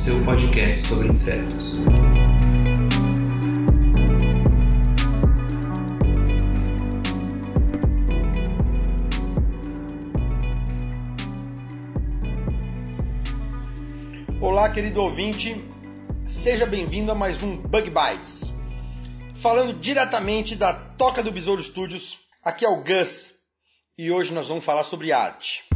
[0.00, 1.82] seu podcast sobre insetos.
[14.40, 15.62] Olá, querido ouvinte,
[16.24, 18.54] seja bem-vindo a mais um Bug Bites.
[19.34, 23.32] Falando diretamente da Toca do Besouro Studios, aqui é o Gus
[23.98, 25.69] e hoje nós vamos falar sobre arte.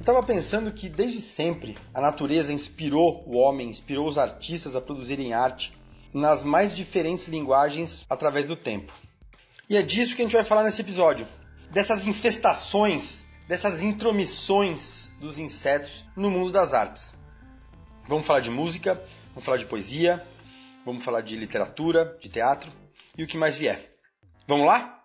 [0.00, 4.80] Eu estava pensando que desde sempre a natureza inspirou o homem, inspirou os artistas a
[4.80, 5.74] produzirem arte
[6.10, 8.94] nas mais diferentes linguagens através do tempo.
[9.68, 11.28] E é disso que a gente vai falar nesse episódio,
[11.70, 17.14] dessas infestações, dessas intromissões dos insetos no mundo das artes.
[18.08, 18.94] Vamos falar de música,
[19.32, 20.24] vamos falar de poesia,
[20.82, 22.72] vamos falar de literatura, de teatro
[23.18, 23.98] e o que mais vier.
[24.48, 25.04] Vamos lá?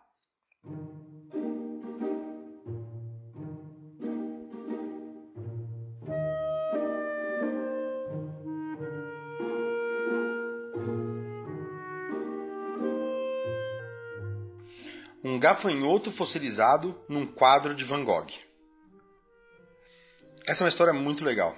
[15.26, 18.28] Um gafanhoto fossilizado num quadro de Van Gogh.
[20.46, 21.58] Essa é uma história muito legal.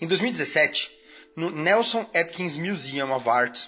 [0.00, 0.90] Em 2017,
[1.36, 3.66] no Nelson Atkins Museum of Art,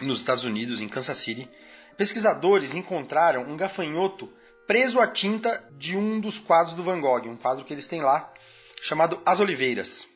[0.00, 1.50] nos Estados Unidos, em Kansas City,
[1.98, 4.30] pesquisadores encontraram um gafanhoto
[4.64, 8.00] preso à tinta de um dos quadros do Van Gogh, um quadro que eles têm
[8.00, 8.32] lá,
[8.80, 10.06] chamado As Oliveiras.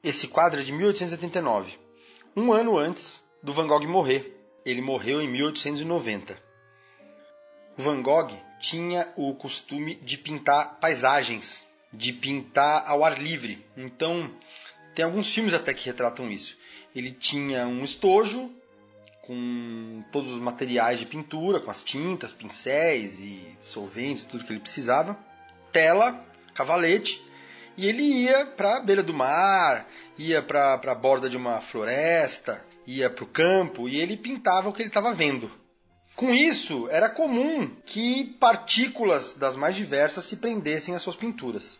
[0.00, 1.76] Esse quadro é de 1889,
[2.36, 4.30] um ano antes do Van Gogh morrer.
[4.64, 6.53] Ele morreu em 1890.
[7.76, 13.64] Van Gogh tinha o costume de pintar paisagens, de pintar ao ar livre.
[13.76, 14.30] Então,
[14.94, 16.56] tem alguns filmes até que retratam isso.
[16.94, 18.50] Ele tinha um estojo
[19.22, 24.60] com todos os materiais de pintura, com as tintas, pincéis e solventes, tudo que ele
[24.60, 25.18] precisava,
[25.72, 27.22] tela, cavalete,
[27.76, 29.86] e ele ia para a beira do mar,
[30.18, 34.72] ia para a borda de uma floresta, ia para o campo e ele pintava o
[34.72, 35.50] que ele estava vendo.
[36.16, 41.78] Com isso, era comum que partículas das mais diversas se prendessem às suas pinturas.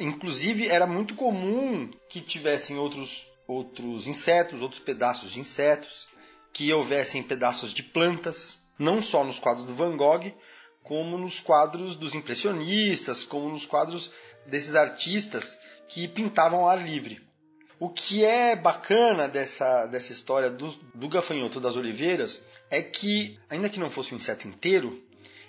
[0.00, 6.08] Inclusive, era muito comum que tivessem outros, outros insetos, outros pedaços de insetos,
[6.52, 10.32] que houvessem pedaços de plantas, não só nos quadros do Van Gogh,
[10.82, 14.10] como nos quadros dos impressionistas, como nos quadros
[14.46, 15.56] desses artistas
[15.86, 17.20] que pintavam ao ar livre.
[17.78, 23.68] O que é bacana dessa, dessa história do, do gafanhoto das oliveiras é que, ainda
[23.68, 25.02] que não fosse um inseto inteiro,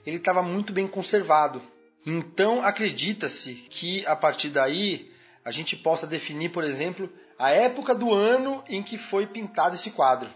[0.06, 1.62] ele estava muito bem conservado.
[2.06, 5.12] Então acredita-se que a partir daí
[5.44, 9.92] a gente possa definir, por exemplo, a época do ano em que foi pintado esse
[9.92, 10.30] quadro.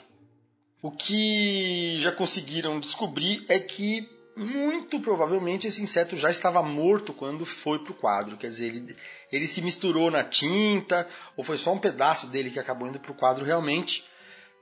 [0.81, 7.45] O que já conseguiram descobrir é que muito provavelmente esse inseto já estava morto quando
[7.45, 8.37] foi para o quadro.
[8.37, 8.95] Quer dizer, ele,
[9.31, 11.07] ele se misturou na tinta,
[11.37, 14.03] ou foi só um pedaço dele que acabou indo para o quadro realmente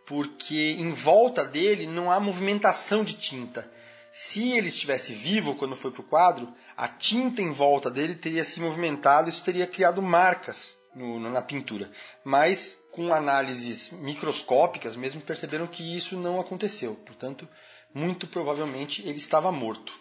[0.06, 3.70] porque em volta dele não há movimentação de tinta.
[4.12, 8.44] Se ele estivesse vivo quando foi para o quadro, a tinta em volta dele teria
[8.44, 11.90] se movimentado, isso teria criado marcas no, na pintura.
[12.24, 16.96] Mas com análises microscópicas mesmo perceberam que isso não aconteceu.
[17.06, 17.48] Portanto,
[17.94, 19.94] muito provavelmente ele estava morto.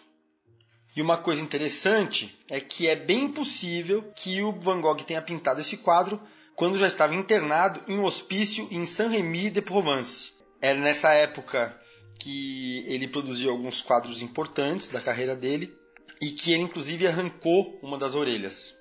[0.93, 5.61] E uma coisa interessante é que é bem possível que o Van Gogh tenha pintado
[5.61, 6.21] esse quadro
[6.55, 10.33] quando já estava internado em um hospício em Saint-Rémy de Provence.
[10.61, 11.75] Era nessa época
[12.19, 15.73] que ele produziu alguns quadros importantes da carreira dele
[16.21, 18.75] e que ele inclusive arrancou uma das orelhas.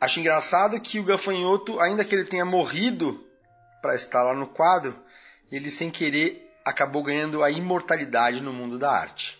[0.00, 3.20] Acho engraçado que o gafanhoto, ainda que ele tenha morrido
[3.80, 4.94] para estar lá no quadro,
[5.52, 9.38] ele sem querer acabou ganhando a imortalidade no mundo da arte.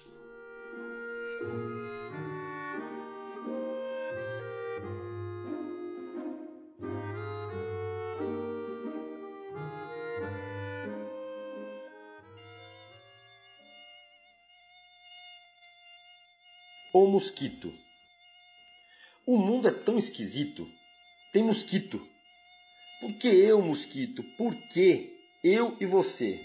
[17.21, 17.71] Mosquito.
[19.27, 20.67] O mundo é tão esquisito
[21.31, 22.01] tem mosquito.
[22.99, 24.25] Por que eu, mosquito?
[24.39, 25.13] Por que
[25.45, 26.41] eu e você?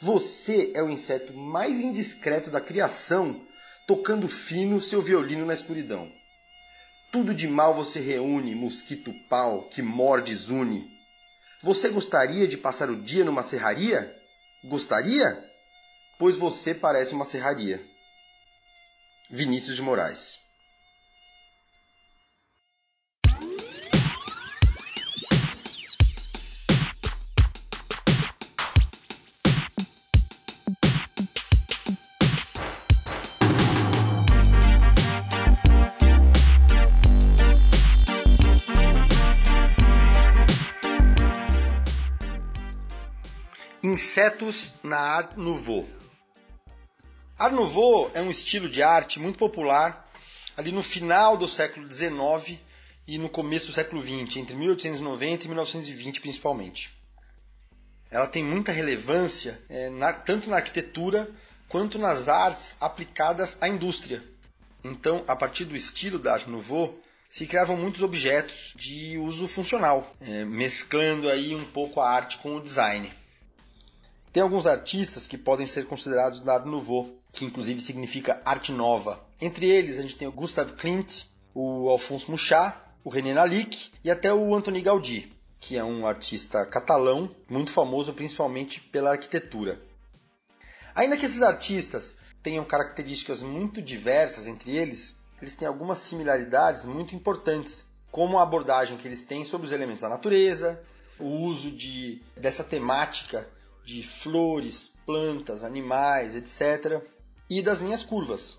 [0.00, 3.38] Você é o inseto mais indiscreto da criação,
[3.86, 6.10] tocando fino seu violino na escuridão.
[7.10, 10.88] Tudo de mal você reúne, mosquito pau, que mordes une.
[11.62, 14.16] Você gostaria de passar o dia numa serraria?
[14.64, 15.36] Gostaria?
[16.16, 17.84] Pois você parece uma serraria.
[19.30, 20.38] Vinícius de Moraes
[43.82, 45.97] Insetos na Art Nouveau.
[47.38, 50.10] Art Nouveau é um estilo de arte muito popular
[50.56, 52.58] ali no final do século XIX
[53.06, 56.90] e no começo do século XX, entre 1890 e 1920 principalmente.
[58.10, 61.30] Ela tem muita relevância é, na, tanto na arquitetura
[61.68, 64.20] quanto nas artes aplicadas à indústria.
[64.82, 66.92] Então, a partir do estilo da Art Nouveau,
[67.30, 72.56] se criavam muitos objetos de uso funcional, é, mesclando aí um pouco a arte com
[72.56, 73.12] o design.
[74.38, 79.20] Tem alguns artistas que podem ser considerados Art Nouveau, que inclusive significa arte nova.
[79.40, 84.08] Entre eles a gente tem o Gustav Klimt, o Alphonse Muchat, o René Lalique e
[84.08, 89.82] até o Antoni Gaudí, que é um artista catalão muito famoso principalmente pela arquitetura.
[90.94, 97.12] Ainda que esses artistas tenham características muito diversas entre eles, eles têm algumas similaridades muito
[97.12, 100.80] importantes, como a abordagem que eles têm sobre os elementos da natureza,
[101.18, 103.44] o uso de, dessa temática
[103.88, 107.02] de flores, plantas, animais, etc.
[107.48, 108.58] e das minhas curvas.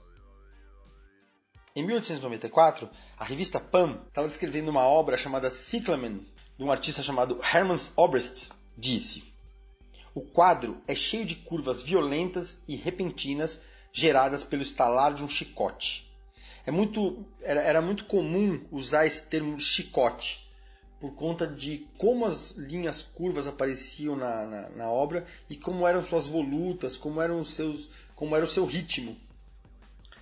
[1.76, 6.26] Em 1894, a revista Pam estava descrevendo uma obra chamada Cyclamen,
[6.58, 9.24] de um artista chamado Hermann Oberst, disse:
[10.16, 13.62] O quadro é cheio de curvas violentas e repentinas
[13.94, 16.12] geradas pelo estalar de um chicote.
[16.66, 20.49] É muito, era, era muito comum usar esse termo chicote
[21.00, 26.04] por conta de como as linhas curvas apareciam na, na, na, obra e como eram
[26.04, 29.16] suas volutas, como eram os seus, como era o seu ritmo.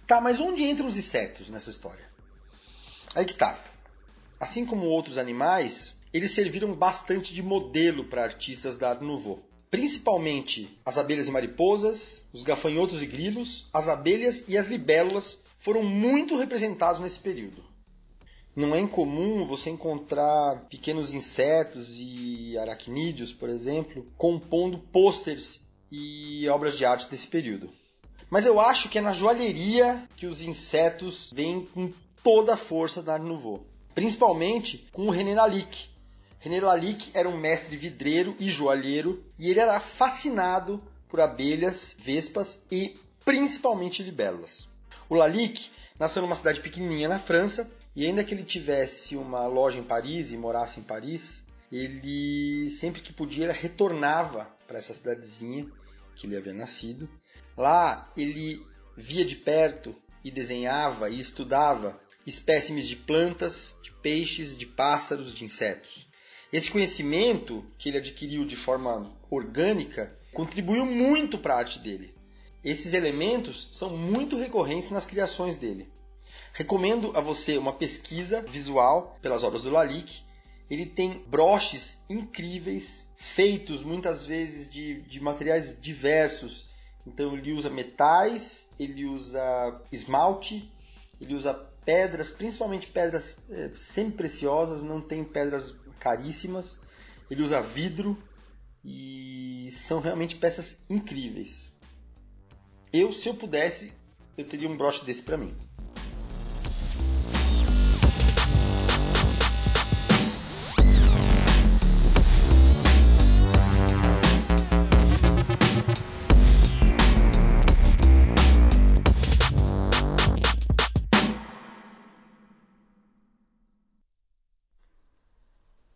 [0.06, 2.06] Tá, mas onde entram os insetos nessa história?
[3.15, 3.59] Aí que tá.
[4.39, 9.44] Assim como outros animais, eles serviram bastante de modelo para artistas da Art Nouveau.
[9.71, 15.83] Principalmente as abelhas e mariposas, os gafanhotos e grilos, as abelhas e as libélulas foram
[15.83, 17.62] muito representados nesse período.
[18.57, 25.62] Não é incomum você encontrar pequenos insetos e aracnídeos, por exemplo, compondo pôsteres
[25.92, 27.69] e obras de arte desse período.
[28.31, 31.94] Mas eu acho que é na joalheria que os insetos vêm com
[32.24, 33.63] toda a força da Art Nouveau.
[33.94, 35.89] Principalmente com o René Lalique.
[36.39, 42.60] René Lalique era um mestre vidreiro e joalheiro e ele era fascinado por abelhas, vespas
[42.71, 44.68] e principalmente libélulas.
[45.07, 49.79] O Lalique nasceu numa cidade pequenininha na França e ainda que ele tivesse uma loja
[49.79, 55.67] em Paris e morasse em Paris, ele sempre que podia retornava para essa cidadezinha
[56.15, 57.09] que ele havia nascido.
[57.57, 58.65] Lá ele
[58.95, 65.45] via de perto e desenhava e estudava espécimes de plantas, de peixes, de pássaros, de
[65.45, 66.07] insetos.
[66.51, 72.16] Esse conhecimento que ele adquiriu de forma orgânica contribuiu muito para a arte dele.
[72.67, 75.89] Esses elementos são muito recorrentes nas criações dele.
[76.51, 80.21] Recomendo a você uma pesquisa visual pelas obras do Lalique.
[80.69, 86.65] Ele tem broches incríveis, feitos muitas vezes de, de materiais diversos.
[87.05, 90.69] Então ele usa metais, ele usa esmalte,
[91.21, 91.53] ele usa
[91.86, 96.79] pedras, principalmente pedras é, semi-preciosas, não tem pedras caríssimas.
[97.31, 98.21] Ele usa vidro
[98.83, 101.76] e são realmente peças incríveis.
[103.00, 103.94] Eu, se eu pudesse,
[104.36, 105.54] eu teria um broche desse para mim.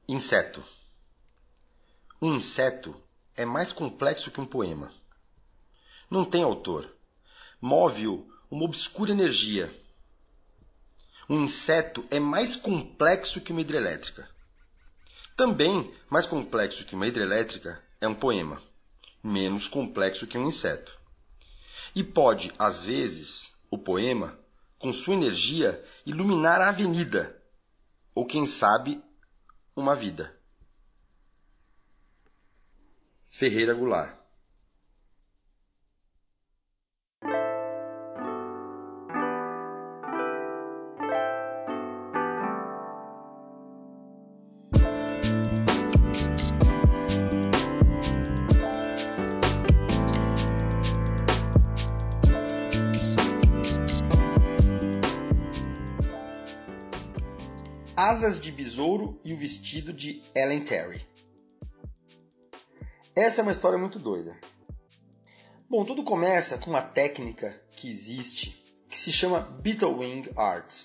[0.07, 0.63] Inseto.
[2.21, 2.93] Um inseto
[3.35, 5.00] é mais complexo que um poema.
[6.11, 6.85] Não tem autor.
[7.61, 9.73] Move-o uma obscura energia.
[11.29, 14.27] Um inseto é mais complexo que uma hidrelétrica.
[15.37, 18.61] Também mais complexo que uma hidrelétrica é um poema,
[19.23, 20.91] menos complexo que um inseto.
[21.95, 24.37] E pode, às vezes, o poema,
[24.79, 27.33] com sua energia, iluminar a avenida
[28.13, 29.01] ou quem sabe,
[29.77, 30.29] uma vida.
[33.29, 34.20] Ferreira Goulart
[58.11, 61.01] Asas de Besouro e o Vestido de Ellen Terry.
[63.15, 64.37] Essa é uma história muito doida.
[65.69, 70.81] Bom, tudo começa com uma técnica que existe que se chama Beetlewing Art.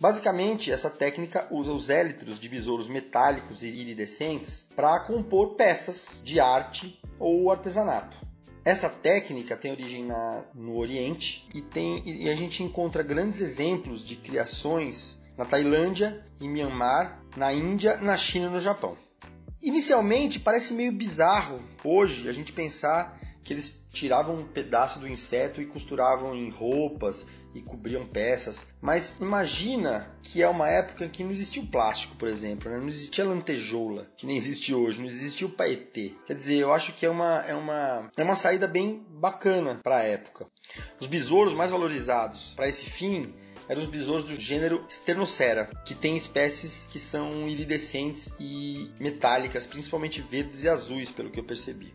[0.00, 6.40] Basicamente, essa técnica usa os élitros de besouros metálicos e iridescentes para compor peças de
[6.40, 8.16] arte ou artesanato.
[8.64, 14.02] Essa técnica tem origem na, no Oriente e, tem, e a gente encontra grandes exemplos
[14.02, 18.96] de criações na Tailândia, em Myanmar, na Índia, na China e no Japão.
[19.62, 25.60] Inicialmente parece meio bizarro hoje a gente pensar que eles tiravam um pedaço do inseto
[25.60, 28.66] e costuravam em roupas e cobriam peças.
[28.80, 32.78] Mas imagina que é uma época em que não existia o plástico, por exemplo, né?
[32.78, 36.12] não existia lantejoula, que nem existe hoje, não existia o paetê.
[36.26, 39.98] Quer dizer, eu acho que é uma, é uma, é uma saída bem bacana para
[39.98, 40.46] a época.
[41.00, 43.32] Os besouros mais valorizados para esse fim
[43.68, 50.20] eram os besouros do gênero Sternocera, que tem espécies que são iridescentes e metálicas, principalmente
[50.20, 51.94] verdes e azuis, pelo que eu percebi.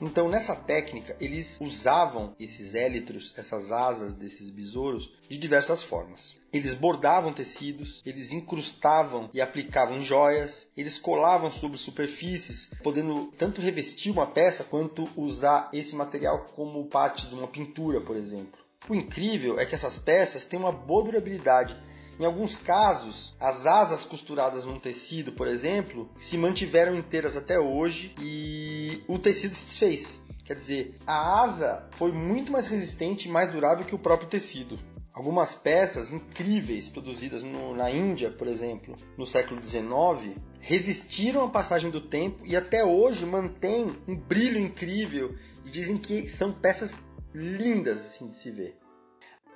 [0.00, 6.34] Então, nessa técnica, eles usavam esses élitros, essas asas desses besouros, de diversas formas.
[6.52, 14.10] Eles bordavam tecidos, eles incrustavam e aplicavam joias, eles colavam sobre superfícies, podendo tanto revestir
[14.10, 18.63] uma peça quanto usar esse material como parte de uma pintura, por exemplo.
[18.88, 21.74] O incrível é que essas peças têm uma boa durabilidade.
[22.20, 28.14] Em alguns casos, as asas costuradas num tecido, por exemplo, se mantiveram inteiras até hoje
[28.20, 30.20] e o tecido se desfez.
[30.44, 34.78] Quer dizer, a asa foi muito mais resistente e mais durável que o próprio tecido.
[35.14, 41.90] Algumas peças incríveis produzidas no, na Índia, por exemplo, no século XIX, resistiram à passagem
[41.90, 47.00] do tempo e até hoje mantêm um brilho incrível e dizem que são peças
[47.34, 48.78] lindas assim de se ver.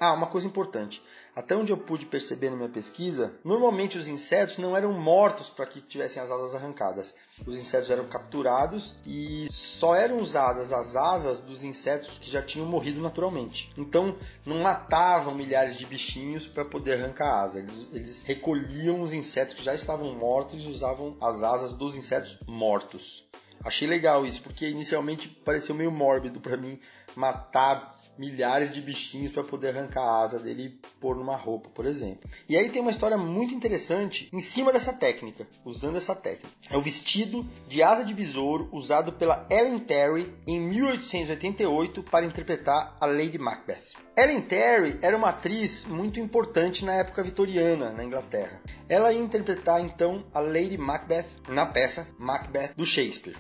[0.01, 1.03] Ah, uma coisa importante.
[1.35, 5.67] Até onde eu pude perceber na minha pesquisa, normalmente os insetos não eram mortos para
[5.67, 7.17] que tivessem as asas arrancadas.
[7.45, 12.67] Os insetos eram capturados e só eram usadas as asas dos insetos que já tinham
[12.67, 13.73] morrido naturalmente.
[13.77, 14.15] Então,
[14.47, 17.59] não matavam milhares de bichinhos para poder arrancar a asa.
[17.59, 22.39] Eles, eles recolhiam os insetos que já estavam mortos e usavam as asas dos insetos
[22.47, 23.28] mortos.
[23.65, 26.79] Achei legal isso, porque inicialmente pareceu meio mórbido para mim
[27.15, 30.69] matar milhares de bichinhos para poder arrancar a asa dele e
[31.01, 32.29] pôr numa roupa, por exemplo.
[32.49, 36.49] E aí tem uma história muito interessante em cima dessa técnica, usando essa técnica.
[36.69, 42.97] É o vestido de asa de besouro usado pela Ellen Terry em 1888 para interpretar
[43.01, 43.98] a Lady Macbeth.
[44.19, 48.61] Ellen Terry era uma atriz muito importante na época vitoriana na Inglaterra.
[48.89, 53.37] Ela ia interpretar então a Lady Macbeth na peça Macbeth do Shakespeare.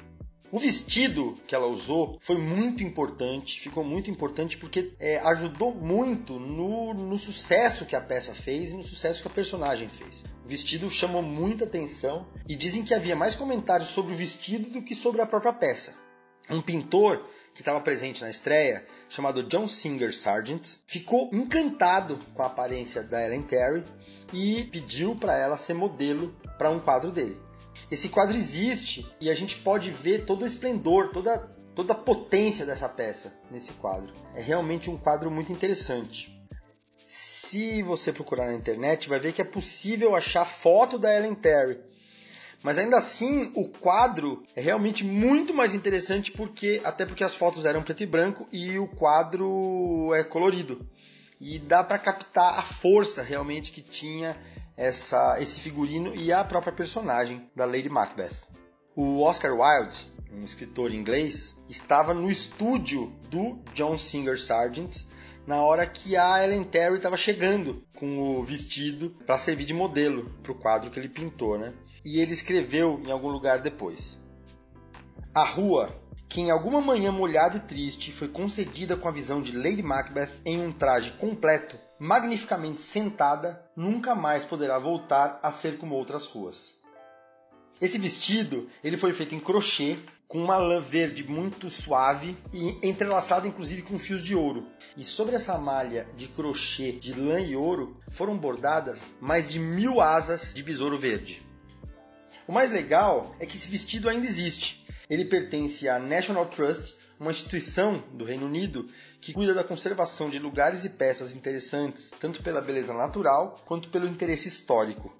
[0.52, 6.38] O vestido que ela usou foi muito importante, ficou muito importante porque é, ajudou muito
[6.38, 10.24] no, no, sucesso que a peça fez e no sucesso que a personagem fez.
[10.44, 14.82] O vestido chamou muita atenção e dizem que havia mais comentários sobre o vestido do
[14.82, 15.92] que sobre a própria peça.
[16.48, 17.28] Um pintor
[17.58, 23.26] que estava presente na estreia, chamado John Singer Sargent, ficou encantado com a aparência da
[23.26, 23.82] Ellen Terry
[24.32, 27.36] e pediu para ela ser modelo para um quadro dele.
[27.90, 32.64] Esse quadro existe e a gente pode ver todo o esplendor, toda, toda a potência
[32.64, 34.14] dessa peça nesse quadro.
[34.36, 36.40] É realmente um quadro muito interessante.
[37.04, 41.80] Se você procurar na internet, vai ver que é possível achar foto da Ellen Terry.
[42.62, 47.64] Mas ainda assim, o quadro é realmente muito mais interessante porque até porque as fotos
[47.64, 50.84] eram preto e branco e o quadro é colorido.
[51.40, 54.36] E dá para captar a força realmente que tinha
[54.76, 58.32] essa, esse figurino e a própria personagem da Lady Macbeth.
[58.96, 65.04] O Oscar Wilde, um escritor inglês, estava no estúdio do John Singer Sargent
[65.48, 70.30] na hora que a Ellen Terry estava chegando com o vestido para servir de modelo
[70.42, 71.72] para o quadro que ele pintou, né?
[72.04, 74.18] E ele escreveu em algum lugar depois:
[75.34, 75.90] A rua
[76.28, 80.28] que em alguma manhã molhada e triste foi concedida com a visão de Lady Macbeth
[80.44, 86.74] em um traje completo, magnificamente sentada, nunca mais poderá voltar a ser como outras ruas.
[87.80, 89.96] Esse vestido ele foi feito em crochê
[90.28, 94.68] com uma lã verde muito suave e entrelaçada inclusive com fios de ouro.
[94.94, 100.02] E sobre essa malha de crochê de lã e ouro foram bordadas mais de mil
[100.02, 101.40] asas de besouro verde.
[102.46, 104.86] O mais legal é que esse vestido ainda existe.
[105.08, 108.86] Ele pertence à National Trust, uma instituição do Reino Unido
[109.20, 114.06] que cuida da conservação de lugares e peças interessantes, tanto pela beleza natural quanto pelo
[114.06, 115.16] interesse histórico.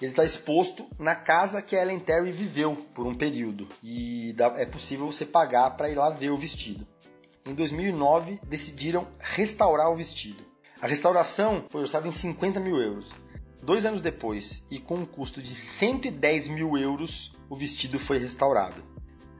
[0.00, 5.06] Ele está exposto na casa que Ellen Terry viveu por um período e é possível
[5.06, 6.86] você pagar para ir lá ver o vestido.
[7.46, 10.44] Em 2009 decidiram restaurar o vestido.
[10.80, 13.10] A restauração foi orçada em 50 mil euros.
[13.62, 18.84] Dois anos depois, e com um custo de 110 mil euros, o vestido foi restaurado.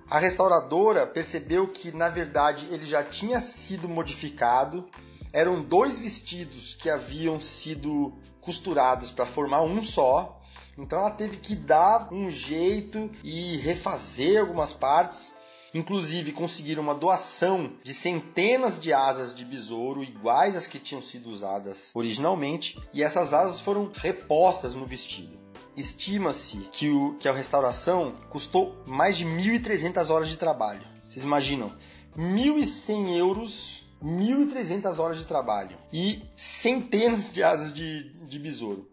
[0.08, 4.88] A restauradora percebeu que, na verdade, ele já tinha sido modificado.
[5.32, 10.35] Eram dois vestidos que haviam sido costurados para formar um só,
[10.78, 15.32] então ela teve que dar um jeito e refazer algumas partes.
[15.74, 21.28] Inclusive conseguiram uma doação de centenas de asas de besouro iguais às que tinham sido
[21.28, 25.38] usadas originalmente, e essas asas foram repostas no vestido.
[25.76, 26.88] Estima-se que,
[27.20, 30.86] que a restauração custou mais de 1.300 horas de trabalho.
[31.08, 31.70] Vocês imaginam?
[32.16, 38.86] 1.100 euros 1.300 horas de trabalho e centenas de asas de, de besouro.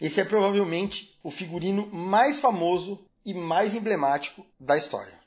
[0.00, 5.18] Esse é provavelmente o figurino mais famoso e mais emblemático da história.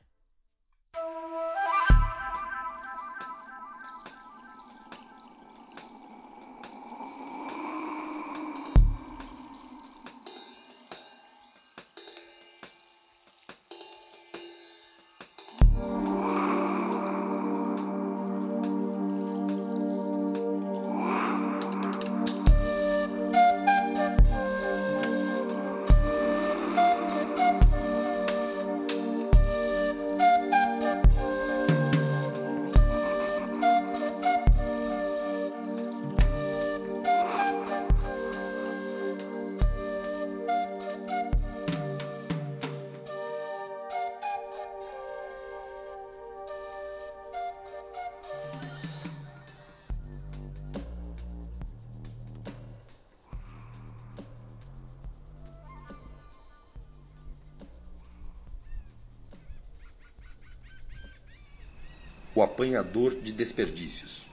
[62.42, 64.24] O apanhador de desperdícios.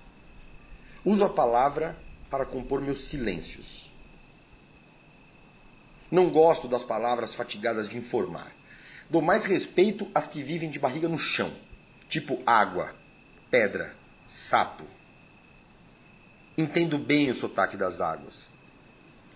[1.04, 1.94] Uso a palavra
[2.30, 3.92] para compor meus silêncios.
[6.10, 8.50] Não gosto das palavras fatigadas de informar.
[9.10, 11.52] Dou mais respeito às que vivem de barriga no chão,
[12.08, 12.90] tipo água,
[13.50, 13.94] pedra,
[14.26, 14.84] sapo.
[16.56, 18.48] Entendo bem o sotaque das águas.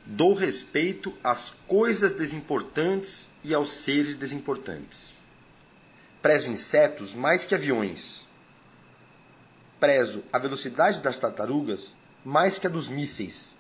[0.06, 5.14] Dou respeito às coisas desimportantes e aos seres desimportantes.
[6.20, 8.26] Prezo insetos mais que aviões,
[9.82, 13.56] prezo a velocidade das tartarugas mais que a dos mísseis.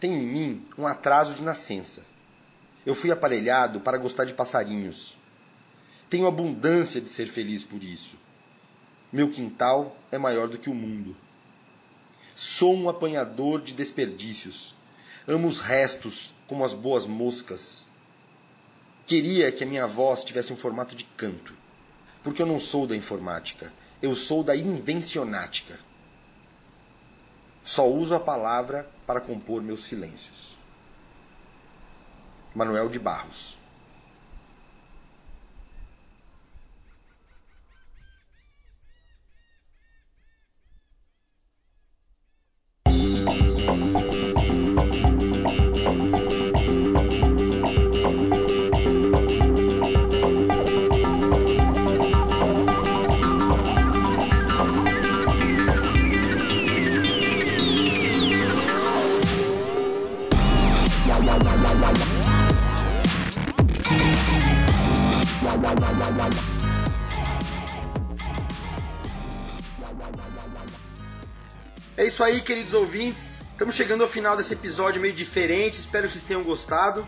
[0.00, 2.06] Tenho em mim um atraso de nascença.
[2.86, 5.14] Eu fui aparelhado para gostar de passarinhos.
[6.08, 8.16] Tenho abundância de ser feliz por isso.
[9.12, 11.14] Meu quintal é maior do que o mundo.
[12.34, 14.74] Sou um apanhador de desperdícios.
[15.28, 17.84] Amo os restos como as boas moscas.
[19.06, 21.52] Queria que a minha voz tivesse um formato de canto,
[22.24, 23.70] porque eu não sou da informática
[24.02, 25.78] eu sou da invencionática.
[27.64, 30.56] Só uso a palavra para compor meus silêncios.
[32.54, 33.55] Manuel de Barros
[72.26, 73.40] aí, queridos ouvintes.
[73.52, 75.78] Estamos chegando ao final desse episódio meio diferente.
[75.78, 77.06] Espero que vocês tenham gostado.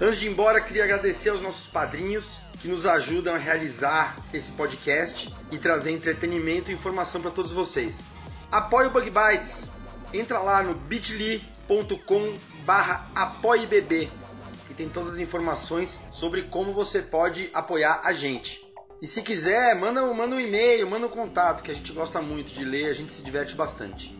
[0.00, 4.52] Antes de ir embora, queria agradecer aos nossos padrinhos que nos ajudam a realizar esse
[4.52, 8.00] podcast e trazer entretenimento e informação para todos vocês.
[8.52, 9.66] Apoie o Bug Bites.
[10.14, 14.12] Entra lá no bit.ly.com barra apoiebb
[14.68, 18.64] que tem todas as informações sobre como você pode apoiar a gente.
[19.02, 22.54] E se quiser, manda, manda um e-mail, manda um contato, que a gente gosta muito
[22.54, 24.19] de ler, a gente se diverte bastante.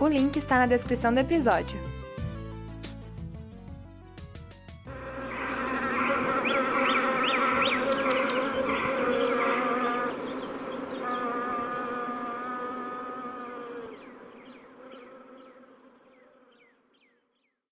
[0.00, 1.78] O link está na descrição do episódio.